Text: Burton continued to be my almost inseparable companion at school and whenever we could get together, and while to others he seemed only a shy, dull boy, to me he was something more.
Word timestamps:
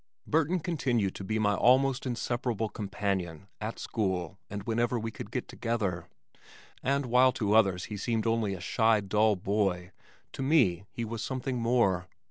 Burton 0.25 0.59
continued 0.59 1.13
to 1.13 1.23
be 1.23 1.37
my 1.37 1.53
almost 1.53 2.07
inseparable 2.07 2.69
companion 2.69 3.45
at 3.61 3.77
school 3.77 4.39
and 4.49 4.63
whenever 4.63 4.97
we 4.97 5.11
could 5.11 5.29
get 5.29 5.47
together, 5.47 6.07
and 6.81 7.05
while 7.05 7.31
to 7.33 7.53
others 7.53 7.83
he 7.83 7.97
seemed 7.97 8.25
only 8.25 8.55
a 8.55 8.59
shy, 8.59 8.99
dull 8.99 9.35
boy, 9.35 9.91
to 10.31 10.41
me 10.41 10.85
he 10.91 11.05
was 11.05 11.21
something 11.21 11.57
more. 11.57 12.07